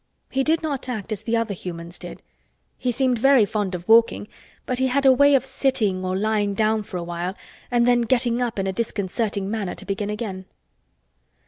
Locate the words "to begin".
9.75-10.09